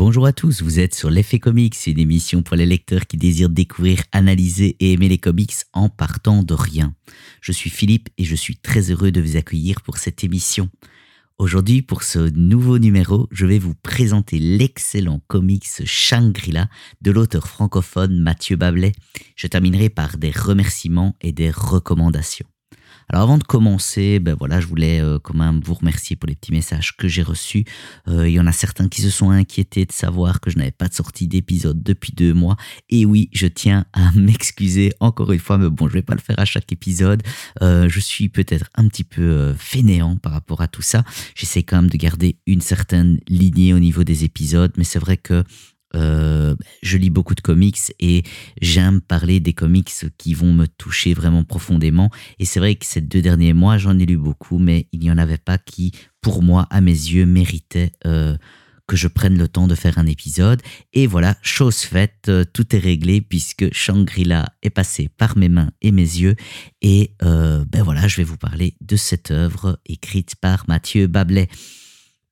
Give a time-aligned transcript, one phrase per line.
[0.00, 3.50] Bonjour à tous, vous êtes sur l'effet comics, une émission pour les lecteurs qui désirent
[3.50, 6.94] découvrir, analyser et aimer les comics en partant de rien.
[7.42, 10.70] Je suis Philippe et je suis très heureux de vous accueillir pour cette émission.
[11.36, 16.70] Aujourd'hui, pour ce nouveau numéro, je vais vous présenter l'excellent comics Shangri-La
[17.02, 18.92] de l'auteur francophone Mathieu Bablet.
[19.36, 22.46] Je terminerai par des remerciements et des recommandations.
[23.12, 26.36] Alors avant de commencer, ben voilà, je voulais euh, quand même vous remercier pour les
[26.36, 27.64] petits messages que j'ai reçus.
[28.06, 30.70] Euh, il y en a certains qui se sont inquiétés de savoir que je n'avais
[30.70, 32.56] pas de sortie d'épisode depuis deux mois.
[32.88, 36.20] Et oui, je tiens à m'excuser encore une fois, mais bon, je vais pas le
[36.20, 37.24] faire à chaque épisode.
[37.62, 41.02] Euh, je suis peut-être un petit peu fainéant par rapport à tout ça.
[41.34, 45.16] J'essaie quand même de garder une certaine lignée au niveau des épisodes, mais c'est vrai
[45.16, 45.42] que
[45.96, 48.22] euh, je lis beaucoup de comics et
[48.60, 52.10] j'aime parler des comics qui vont me toucher vraiment profondément.
[52.38, 55.10] Et c'est vrai que ces deux derniers mois, j'en ai lu beaucoup, mais il n'y
[55.10, 58.36] en avait pas qui, pour moi, à mes yeux, méritaient euh,
[58.86, 60.62] que je prenne le temps de faire un épisode.
[60.92, 65.70] Et voilà, chose faite, euh, tout est réglé puisque Shangri-La est passé par mes mains
[65.82, 66.36] et mes yeux.
[66.82, 71.48] Et ben voilà, je vais vous parler de cette œuvre écrite par Mathieu Bablet.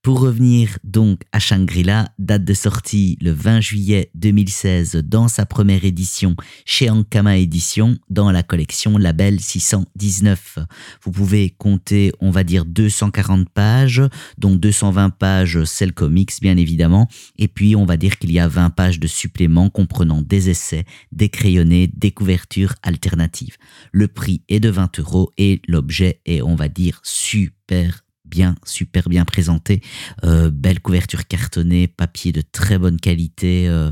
[0.00, 5.84] Pour revenir donc à Shangri-La, date de sortie le 20 juillet 2016 dans sa première
[5.84, 10.60] édition chez Ankama Édition dans la collection Label 619.
[11.02, 14.02] Vous pouvez compter, on va dire, 240 pages,
[14.38, 18.38] dont 220 pages c'est le comics bien évidemment, et puis on va dire qu'il y
[18.38, 23.56] a 20 pages de suppléments comprenant des essais, des crayonnés, des couvertures alternatives.
[23.90, 29.08] Le prix est de 20 euros et l'objet est, on va dire, super bien, super
[29.08, 29.82] bien présenté.
[30.24, 33.68] Euh, belle couverture cartonnée, papier de très bonne qualité.
[33.68, 33.90] Euh,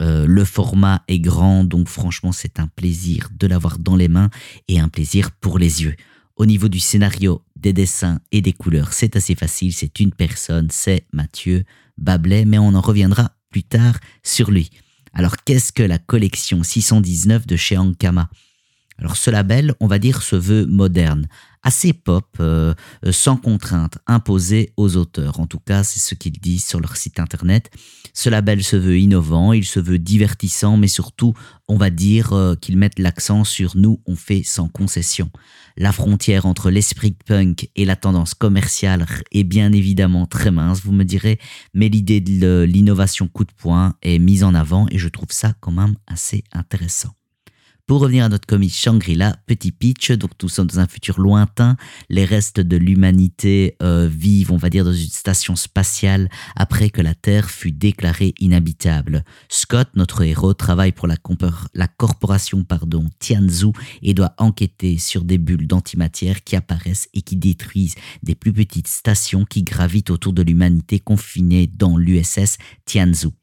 [0.00, 4.30] euh, le format est grand, donc franchement c'est un plaisir de l'avoir dans les mains
[4.68, 5.94] et un plaisir pour les yeux.
[6.36, 10.68] Au niveau du scénario, des dessins et des couleurs, c'est assez facile, c'est une personne,
[10.70, 11.64] c'est Mathieu
[11.98, 14.70] Bablet, mais on en reviendra plus tard sur lui.
[15.12, 18.28] Alors qu'est-ce que la collection 619 de chez Ankama?
[18.98, 21.26] Alors ce label, on va dire, se veut moderne,
[21.62, 22.74] assez pop, euh,
[23.06, 25.40] euh, sans contrainte imposée aux auteurs.
[25.40, 27.70] En tout cas, c'est ce qu'ils disent sur leur site internet.
[28.14, 31.34] Ce label se veut innovant, il se veut divertissant, mais surtout,
[31.68, 35.30] on va dire euh, qu'ils mettent l'accent sur nous, on fait sans concession.
[35.76, 40.92] La frontière entre l'esprit punk et la tendance commerciale est bien évidemment très mince, vous
[40.92, 41.38] me direz,
[41.72, 45.54] mais l'idée de l'innovation coup de poing est mise en avant et je trouve ça
[45.60, 47.14] quand même assez intéressant.
[47.88, 51.76] Pour revenir à notre comics Shangri-La, petit pitch, donc nous sommes dans un futur lointain,
[52.08, 57.02] les restes de l'humanité euh, vivent, on va dire, dans une station spatiale après que
[57.02, 59.24] la Terre fut déclarée inhabitable.
[59.48, 61.16] Scott, notre héros, travaille pour la,
[61.88, 67.96] corporation pardon, Tianzu et doit enquêter sur des bulles d'antimatière qui apparaissent et qui détruisent
[68.22, 73.41] des plus petites stations qui gravitent autour de l'humanité confinée dans l'USS Tianzu.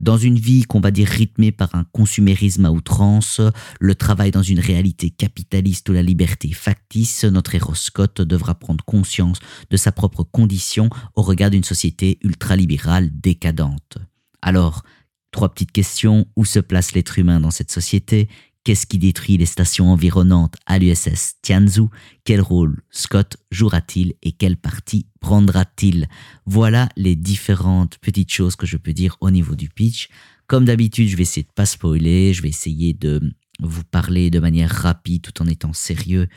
[0.00, 3.40] Dans une vie qu'on va dire rythmée par un consumérisme à outrance,
[3.80, 8.84] le travail dans une réalité capitaliste où la liberté factice, notre héros Scott devra prendre
[8.84, 9.38] conscience
[9.70, 13.98] de sa propre condition au regard d'une société ultralibérale décadente.
[14.40, 14.82] Alors,
[15.30, 16.26] trois petites questions.
[16.36, 18.28] Où se place l'être humain dans cette société?
[18.64, 21.84] Qu'est-ce qui détruit les stations environnantes à l'USS Tianzu
[22.24, 26.08] Quel rôle Scott jouera-t-il et quelle partie prendra-t-il?
[26.44, 30.08] Voilà les différentes petites choses que je peux dire au niveau du pitch.
[30.46, 34.38] Comme d'habitude, je vais essayer de pas spoiler, je vais essayer de vous parler de
[34.38, 36.28] manière rapide tout en étant sérieux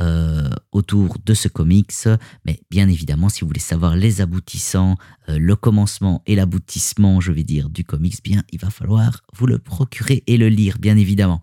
[0.00, 2.08] euh, autour de ce comics.
[2.44, 4.96] Mais bien évidemment, si vous voulez savoir les aboutissants,
[5.28, 9.46] euh, le commencement et l'aboutissement, je vais dire, du comics, bien, il va falloir vous
[9.46, 11.42] le procurer et le lire, bien évidemment.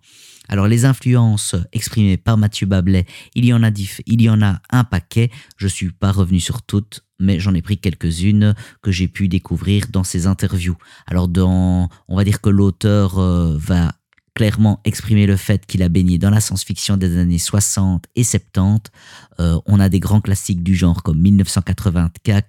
[0.49, 3.69] Alors les influences exprimées par Mathieu Bablet, il y en a
[4.05, 5.31] il y en a un paquet.
[5.55, 9.85] Je suis pas revenu sur toutes, mais j'en ai pris quelques-unes que j'ai pu découvrir
[9.89, 10.75] dans ses interviews.
[11.07, 13.93] Alors dans, on va dire que l'auteur euh, va
[14.33, 18.91] clairement exprimer le fait qu'il a baigné dans la science-fiction des années 60 et 70.
[19.39, 22.47] Euh, on a des grands classiques du genre comme 1984,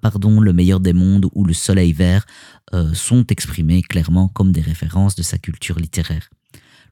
[0.00, 2.26] pardon, Le meilleur des mondes ou Le soleil vert
[2.74, 6.28] euh, sont exprimés clairement comme des références de sa culture littéraire.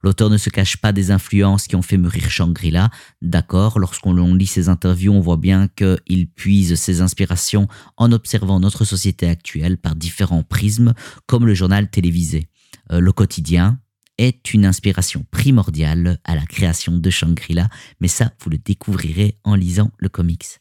[0.03, 2.91] L'auteur ne se cache pas des influences qui ont fait mûrir Shangri-La.
[3.23, 8.85] D'accord, lorsqu'on lit ses interviews, on voit bien qu'il puise ses inspirations en observant notre
[8.85, 10.93] société actuelle par différents prismes,
[11.27, 12.49] comme le journal télévisé.
[12.93, 13.79] Euh, le quotidien
[14.19, 17.69] est une inspiration primordiale à la création de Shangri-La,
[18.01, 20.61] mais ça, vous le découvrirez en lisant le comics.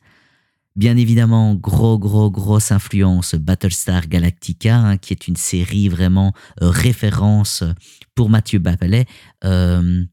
[0.75, 6.33] Bien évidemment, gros, gros, grosse influence Battlestar Galactica, hein, qui est une série vraiment
[6.63, 7.63] euh, référence
[8.15, 9.05] pour Mathieu Bapelet.
[9.43, 10.03] Euh,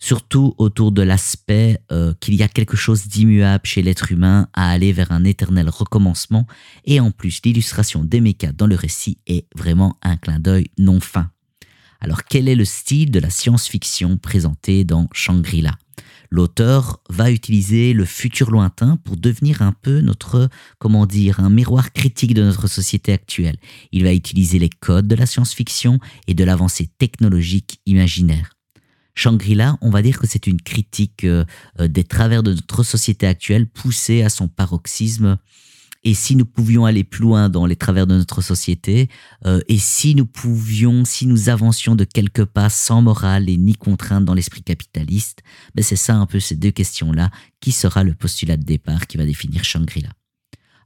[0.00, 4.70] surtout autour de l'aspect euh, qu'il y a quelque chose d'immuable chez l'être humain à
[4.70, 6.46] aller vers un éternel recommencement,
[6.84, 11.30] et en plus l'illustration d'Emeka dans le récit est vraiment un clin d'œil non fin.
[12.00, 15.76] Alors quel est le style de la science-fiction présentée dans Shangri-La?
[16.30, 20.48] L'auteur va utiliser le futur lointain pour devenir un peu notre,
[20.78, 23.56] comment dire, un miroir critique de notre société actuelle.
[23.90, 25.98] Il va utiliser les codes de la science-fiction
[26.28, 28.56] et de l'avancée technologique imaginaire.
[29.16, 31.44] Shangri-La, on va dire que c'est une critique euh,
[31.80, 35.36] euh, des travers de notre société actuelle poussée à son paroxysme.
[36.02, 39.10] Et si nous pouvions aller plus loin dans les travers de notre société,
[39.44, 43.74] euh, et si nous pouvions, si nous avancions de quelques pas sans morale et ni
[43.74, 45.42] contrainte dans l'esprit capitaliste,
[45.74, 47.30] ben c'est ça un peu ces deux questions-là
[47.60, 50.08] qui sera le postulat de départ qui va définir Shangri-La?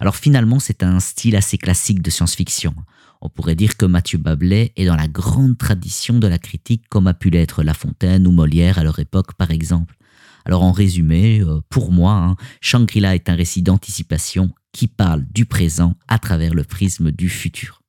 [0.01, 2.75] Alors finalement, c'est un style assez classique de science-fiction.
[3.21, 7.07] On pourrait dire que Mathieu Bablet est dans la grande tradition de la critique comme
[7.07, 9.97] a pu l'être La Fontaine ou Molière à leur époque par exemple.
[10.45, 15.47] Alors en résumé, euh, pour moi, hein, Shangri-La est un récit d'anticipation qui parle du
[15.47, 17.81] présent à travers le prisme du futur.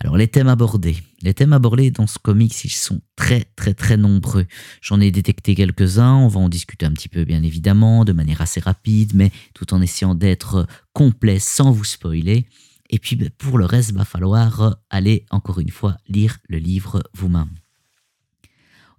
[0.00, 0.98] Alors les thèmes abordés.
[1.22, 4.46] Les thèmes abordés dans ce comics, ils sont très très très nombreux.
[4.82, 8.42] J'en ai détecté quelques-uns, on va en discuter un petit peu bien évidemment, de manière
[8.42, 12.46] assez rapide, mais tout en essayant d'être complet sans vous spoiler.
[12.90, 17.02] Et puis ben, pour le reste, va falloir aller encore une fois lire le livre
[17.14, 17.50] vous-même.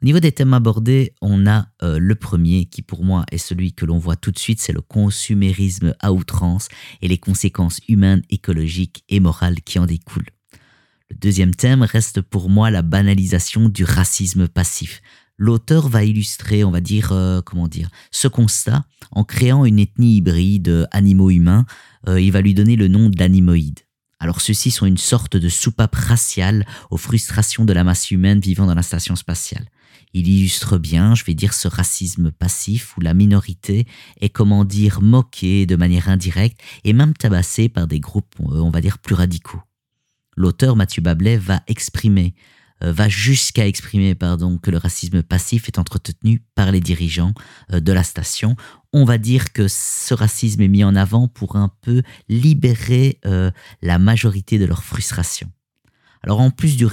[0.01, 3.73] Au niveau des thèmes abordés, on a euh, le premier qui pour moi est celui
[3.73, 6.67] que l'on voit tout de suite, c'est le consumérisme à outrance
[7.01, 10.29] et les conséquences humaines, écologiques et morales qui en découlent.
[11.09, 15.01] Le deuxième thème reste pour moi la banalisation du racisme passif.
[15.35, 20.17] L'auteur va illustrer, on va dire, euh, comment dire, ce constat en créant une ethnie
[20.17, 23.79] hybride euh, il va lui donner le nom d'animoïde.
[24.19, 28.67] Alors ceux-ci sont une sorte de soupape raciale aux frustrations de la masse humaine vivant
[28.67, 29.67] dans la station spatiale.
[30.13, 33.85] Il illustre bien, je vais dire, ce racisme passif où la minorité
[34.19, 38.69] est, comment dire, moquée de manière indirecte et même tabassée par des groupes, euh, on
[38.69, 39.61] va dire, plus radicaux.
[40.35, 42.35] L'auteur Mathieu Bablet va exprimer
[42.83, 47.33] euh, va jusqu'à exprimer pardon, que le racisme passif est entretenu par les dirigeants
[47.73, 48.55] euh, de la station.
[48.93, 53.19] On va dire que ce racisme est mis en avant pour un peu libérer
[53.81, 55.51] la majorité de leur frustration.
[56.27, 56.85] Alors en plus du,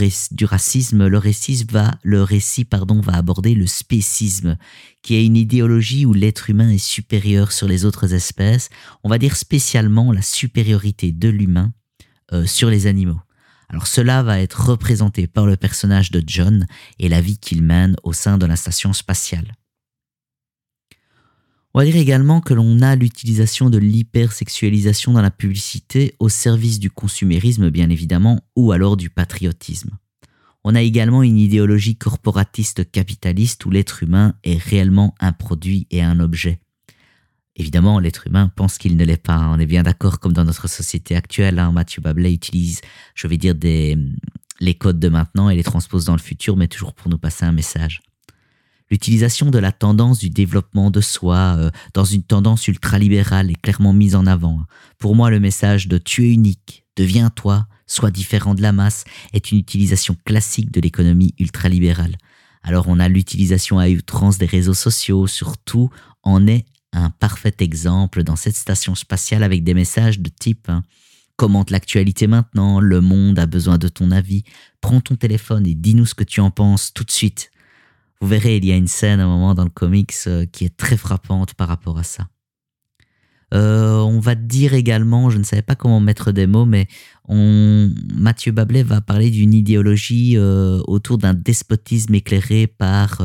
[0.45, 4.57] racisme, le récit, va, le récit pardon, va aborder le spécisme,
[5.03, 8.71] qui est une idéologie où l'être humain est supérieur sur les autres espèces.
[9.03, 11.73] On va dire spécialement la supériorité de l'humain
[12.45, 13.19] sur les animaux.
[13.69, 16.69] Alors cela va être représenté par le personnage de John
[17.01, 19.57] et la vie qu'il mène au sein de la station spatiale.
[21.77, 26.79] On va dire également que l'on a l'utilisation de l'hypersexualisation dans la publicité au service
[26.79, 29.99] du consumérisme bien évidemment ou alors du patriotisme.
[30.63, 36.01] On a également une idéologie corporatiste capitaliste où l'être humain est réellement un produit et
[36.01, 36.61] un objet.
[37.57, 39.49] Évidemment, l'être humain pense qu'il ne l'est pas.
[39.49, 41.59] On est bien d'accord, comme dans notre société actuelle.
[41.59, 42.83] Hein, Mathieu Bablet utilise,
[43.17, 43.55] je vais dire,
[44.61, 47.45] les codes de maintenant et les transpose dans le futur, mais toujours pour nous passer
[47.45, 48.01] un message.
[48.95, 53.93] L'utilisation de la tendance du développement de soi euh, dans une tendance ultralibérale est clairement
[53.93, 54.61] mise en avant.
[54.99, 59.03] Pour moi, le message de tu es unique, deviens toi, sois différent de la masse
[59.33, 62.17] est une utilisation classique de l'économie ultralibérale.
[62.63, 65.91] Alors on a l'utilisation à outrance des réseaux sociaux, surtout
[66.23, 70.85] en est un parfait exemple dans cette station spatiale avec des messages de type hein,
[71.35, 74.45] Commente l'actualité maintenant, le monde a besoin de ton avis,
[74.81, 77.51] prends ton téléphone et dis-nous ce que tu en penses tout de suite.
[78.25, 80.65] Vous verrez, il y a une scène à un moment dans le comics euh, qui
[80.65, 82.27] est très frappante par rapport à ça.
[83.53, 86.89] Euh, on va dire également, je ne savais pas comment mettre des mots, mais
[87.29, 93.21] Mathieu Bablet va parler d'une idéologie euh, autour d'un despotisme éclairé par,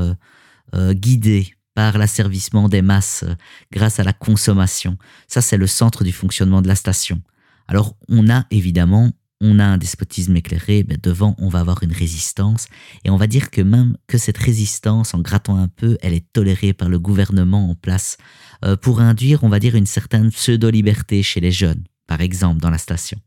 [0.75, 3.23] guidé par l'asservissement des masses
[3.71, 4.97] grâce à la consommation.
[5.29, 7.21] Ça, c'est le centre du fonctionnement de la station.
[7.69, 11.93] Alors, on a évidemment, on a un despotisme éclairé, mais devant, on va avoir une
[11.93, 12.67] résistance.
[13.05, 16.31] Et on va dire que même que cette résistance, en grattant un peu, elle est
[16.33, 18.17] tolérée par le gouvernement en place
[18.65, 22.69] euh, pour induire, on va dire, une certaine pseudo-liberté chez les jeunes, par exemple, dans
[22.69, 23.19] la station.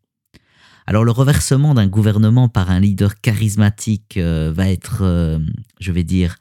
[0.87, 5.39] Alors le reversement d'un gouvernement par un leader charismatique euh, va être,
[5.81, 6.37] je vais dire,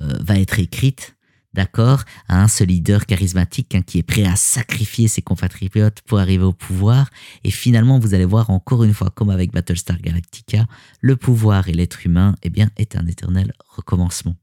[0.00, 1.14] va être écrite
[1.54, 6.18] d'accord, à un seul leader charismatique hein, qui est prêt à sacrifier ses compatriotes pour
[6.18, 7.10] arriver au pouvoir.
[7.44, 10.66] Et finalement, vous allez voir encore une fois, comme avec Battlestar Galactica,
[11.00, 14.36] le pouvoir et l'être humain, eh bien, est un éternel recommencement.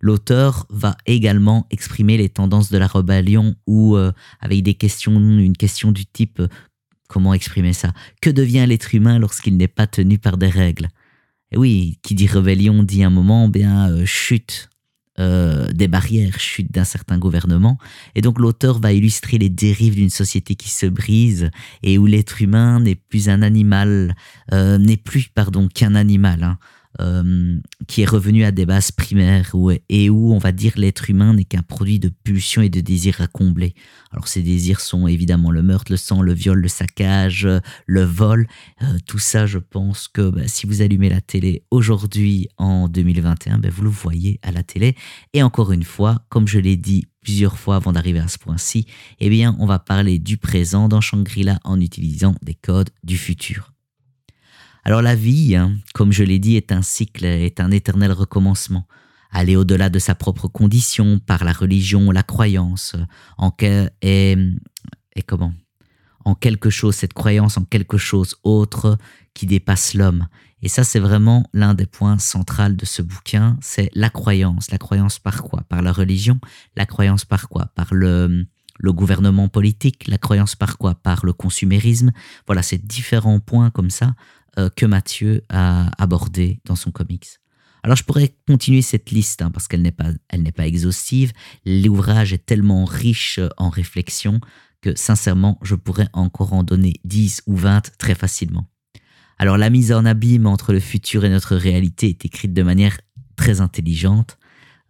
[0.00, 5.56] L'auteur va également exprimer les tendances de la rébellion ou euh, avec des questions, une
[5.56, 6.48] question du type euh,
[7.08, 7.92] comment exprimer ça?
[8.20, 10.88] Que devient l'être humain lorsqu'il n'est pas tenu par des règles?
[11.50, 14.68] Et oui, qui dit rébellion dit un moment, bien euh, chute
[15.18, 17.78] euh, des barrières, chute d'un certain gouvernement.
[18.14, 21.50] Et donc l'auteur va illustrer les dérives d'une société qui se brise
[21.82, 24.14] et où l'être humain n'est plus un animal,
[24.52, 26.42] euh, n'est plus pardon qu'un animal.
[26.42, 26.58] Hein.
[27.00, 29.52] Euh, qui est revenu à des bases primaires
[29.88, 33.20] et où on va dire l'être humain n'est qu'un produit de pulsions et de désirs
[33.20, 33.74] à combler.
[34.10, 37.48] Alors ces désirs sont évidemment le meurtre, le sang, le viol, le saccage,
[37.86, 38.48] le vol.
[38.82, 43.58] Euh, tout ça, je pense que bah, si vous allumez la télé aujourd'hui en 2021,
[43.58, 44.96] bah, vous le voyez à la télé.
[45.34, 48.86] Et encore une fois, comme je l'ai dit plusieurs fois avant d'arriver à ce point-ci,
[49.20, 53.72] eh bien on va parler du présent dans Shangri-La en utilisant des codes du futur.
[54.88, 58.88] Alors la vie, hein, comme je l'ai dit, est un cycle, est un éternel recommencement.
[59.30, 62.96] Aller au-delà de sa propre condition par la religion, la croyance,
[63.36, 64.34] en et,
[65.14, 65.52] et comment?
[66.24, 68.96] En quelque chose, cette croyance en quelque chose autre
[69.34, 70.26] qui dépasse l'homme.
[70.62, 74.70] Et ça, c'est vraiment l'un des points centraux de ce bouquin, c'est la croyance.
[74.70, 75.64] La croyance par quoi?
[75.68, 76.40] Par la religion.
[76.76, 77.66] La croyance par quoi?
[77.74, 78.46] Par le,
[78.78, 80.08] le gouvernement politique.
[80.08, 80.94] La croyance par quoi?
[80.94, 82.10] Par le consumérisme.
[82.46, 84.14] Voilà, c'est différents points comme ça
[84.58, 87.26] euh, que Mathieu a abordé dans son comics.
[87.82, 91.32] Alors je pourrais continuer cette liste hein, parce qu'elle n'est pas, elle n'est pas exhaustive.
[91.64, 94.40] L'ouvrage est tellement riche en réflexion
[94.80, 98.68] que sincèrement je pourrais encore en donner 10 ou 20 très facilement.
[99.38, 102.98] Alors la mise en abîme entre le futur et notre réalité est écrite de manière
[103.36, 104.38] très intelligente.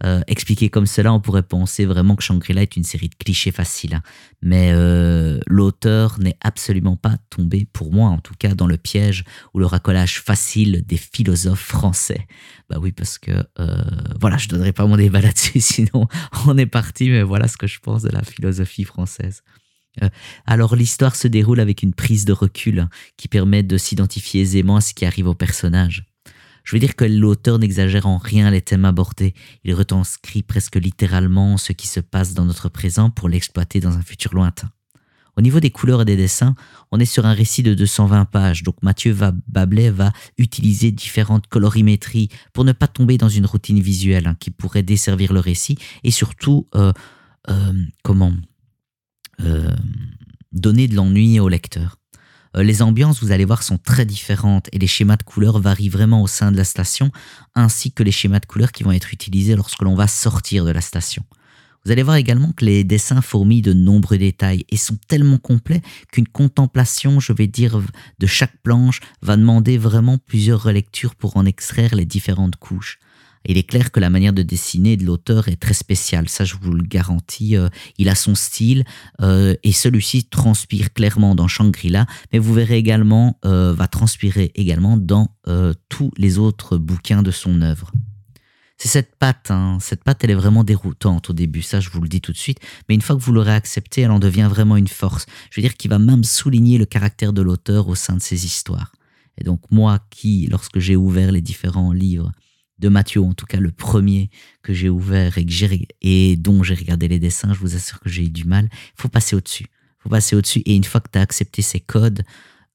[0.04, 3.50] Euh, expliqué comme cela, on pourrait penser vraiment que Shangri-La est une série de clichés
[3.50, 3.94] faciles.
[3.94, 4.02] Hein.
[4.42, 9.24] Mais euh, l'auteur n'est absolument pas tombé, pour moi en tout cas, dans le piège
[9.54, 12.26] ou le racolage facile des philosophes français.
[12.70, 13.82] Bah oui, parce que euh,
[14.20, 16.06] voilà, je donnerai pas mon débat là-dessus, sinon
[16.46, 17.10] on est parti.
[17.10, 19.42] Mais voilà ce que je pense de la philosophie française.
[20.46, 24.76] Alors l'histoire se déroule avec une prise de recul hein, qui permet de s'identifier aisément
[24.76, 26.06] à ce qui arrive au personnage.
[26.68, 29.32] Je veux dire que l'auteur n'exagère en rien les thèmes abordés.
[29.64, 34.02] Il retranscrit presque littéralement ce qui se passe dans notre présent pour l'exploiter dans un
[34.02, 34.68] futur lointain.
[35.38, 36.54] Au niveau des couleurs et des dessins,
[36.90, 42.28] on est sur un récit de 220 pages, donc Mathieu Bablet va utiliser différentes colorimétries
[42.52, 46.10] pour ne pas tomber dans une routine visuelle hein, qui pourrait desservir le récit et
[46.10, 46.92] surtout, euh,
[47.48, 47.72] euh,
[48.02, 48.34] comment,
[49.40, 49.74] euh,
[50.52, 51.97] donner de l'ennui au lecteur.
[52.58, 55.88] Euh, les ambiances, vous allez voir, sont très différentes et les schémas de couleurs varient
[55.88, 57.10] vraiment au sein de la station,
[57.54, 60.70] ainsi que les schémas de couleurs qui vont être utilisés lorsque l'on va sortir de
[60.70, 61.24] la station.
[61.84, 65.80] Vous allez voir également que les dessins fourmillent de nombreux détails et sont tellement complets
[66.12, 67.80] qu'une contemplation, je vais dire,
[68.18, 72.98] de chaque planche va demander vraiment plusieurs relectures pour en extraire les différentes couches
[73.44, 76.54] il est clair que la manière de dessiner de l'auteur est très spéciale, ça je
[76.60, 77.56] vous le garantis.
[77.56, 77.68] Euh,
[77.98, 78.84] il a son style
[79.20, 84.96] euh, et celui-ci transpire clairement dans Shangri-La, mais vous verrez également, euh, va transpirer également
[84.96, 85.28] dans
[85.88, 87.90] tous les autres bouquins de son œuvre.
[88.76, 89.78] C'est cette patte, hein.
[89.80, 92.36] cette patte elle est vraiment déroutante au début, ça je vous le dis tout de
[92.36, 95.24] suite, mais une fois que vous l'aurez acceptée, elle en devient vraiment une force.
[95.50, 98.44] Je veux dire qu'il va même souligner le caractère de l'auteur au sein de ses
[98.44, 98.92] histoires.
[99.38, 102.32] Et donc moi qui, lorsque j'ai ouvert les différents livres,
[102.78, 104.30] de Mathieu, en tout cas le premier
[104.62, 108.08] que j'ai ouvert et, que et dont j'ai regardé les dessins, je vous assure que
[108.08, 108.68] j'ai eu du mal.
[108.72, 109.64] Il faut passer au-dessus.
[109.64, 110.60] Il faut passer au-dessus.
[110.60, 112.22] Et une fois que tu as accepté ces codes,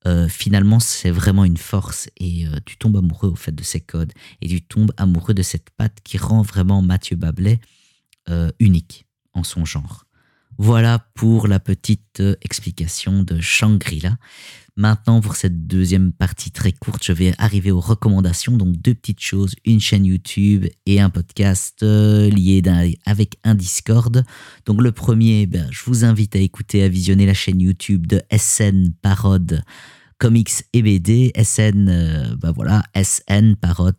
[0.06, 2.10] euh, finalement, c'est vraiment une force.
[2.18, 4.12] Et euh, tu tombes amoureux au fait de ces codes.
[4.42, 7.60] Et tu tombes amoureux de cette patte qui rend vraiment Mathieu Bablet
[8.30, 10.06] euh, unique en son genre.
[10.58, 14.18] Voilà pour la petite explication de Shangri-La.
[14.76, 18.58] Maintenant, pour cette deuxième partie très courte, je vais arriver aux recommandations.
[18.58, 22.64] Donc, deux petites choses, une chaîne YouTube et un podcast euh, lié
[23.06, 24.24] avec un Discord.
[24.66, 28.24] Donc, le premier, ben, je vous invite à écouter, à visionner la chaîne YouTube de
[28.36, 29.62] SN Parode
[30.18, 31.32] Comics et BD.
[31.38, 33.96] SN, euh, ben voilà, SN Parode,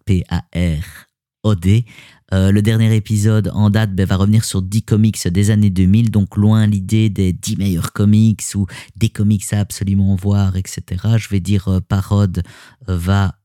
[1.45, 1.85] P-A-R-O-D.
[2.33, 6.11] Euh, le dernier épisode en date ben, va revenir sur 10 comics des années 2000,
[6.11, 10.83] donc loin l'idée des 10 meilleurs comics ou des comics à absolument voir, etc.
[11.19, 12.43] Je vais dire euh, Parode
[12.89, 13.37] euh, va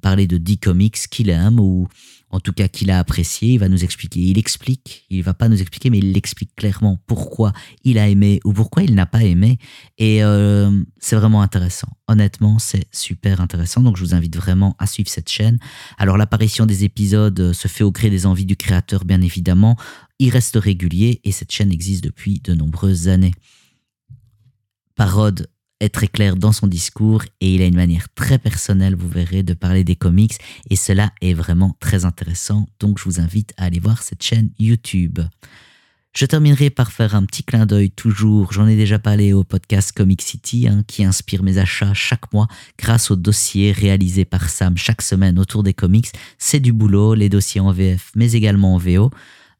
[0.00, 1.88] parler de 10 comics qu'il aime ou
[2.32, 4.20] en tout cas qu'il a apprécié, il va nous expliquer.
[4.20, 7.52] Il explique, il va pas nous expliquer, mais il explique clairement pourquoi
[7.84, 9.58] il a aimé ou pourquoi il n'a pas aimé.
[9.98, 11.88] Et euh, c'est vraiment intéressant.
[12.08, 13.82] Honnêtement, c'est super intéressant.
[13.82, 15.58] Donc je vous invite vraiment à suivre cette chaîne.
[15.98, 19.76] Alors l'apparition des épisodes se fait au gré des envies du créateur, bien évidemment.
[20.18, 23.34] Il reste régulier et cette chaîne existe depuis de nombreuses années.
[24.94, 25.48] Parode
[25.82, 29.42] est très clair dans son discours et il a une manière très personnelle, vous verrez,
[29.42, 30.38] de parler des comics
[30.70, 32.68] et cela est vraiment très intéressant.
[32.78, 35.18] Donc je vous invite à aller voir cette chaîne YouTube.
[36.14, 39.92] Je terminerai par faire un petit clin d'œil toujours, j'en ai déjà parlé au podcast
[39.92, 42.48] Comic City hein, qui inspire mes achats chaque mois
[42.78, 46.12] grâce aux dossiers réalisés par Sam chaque semaine autour des comics.
[46.38, 49.10] C'est du boulot, les dossiers en VF mais également en VO.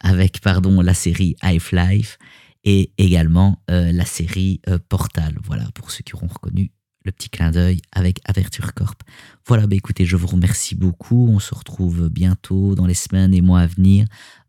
[0.00, 2.18] avec pardon, la série Half-Life
[2.64, 5.38] et également euh, la série euh, Portal.
[5.44, 6.70] Voilà, pour ceux qui auront reconnu
[7.04, 9.02] le petit clin d'œil avec Aperture Corp.
[9.46, 11.28] Voilà, bah écoutez, je vous remercie beaucoup.
[11.30, 14.06] On se retrouve bientôt dans les semaines et mois à venir.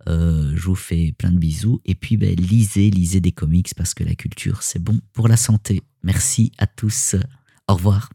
[0.07, 1.79] Euh, je vous fais plein de bisous.
[1.85, 5.37] Et puis, bah, lisez, lisez des comics parce que la culture, c'est bon pour la
[5.37, 5.81] santé.
[6.03, 7.15] Merci à tous.
[7.67, 8.09] Au revoir.